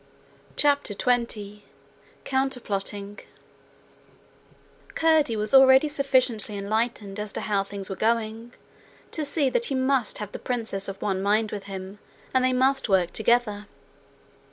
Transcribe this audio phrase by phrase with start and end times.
[0.55, 1.63] CHAPTER 20
[2.25, 3.19] Counterplotting
[4.95, 8.55] Curdie was already sufficiently enlightened as to how things were going,
[9.11, 11.99] to see that he must have the princess of one mind with him,
[12.33, 13.67] and they must work together.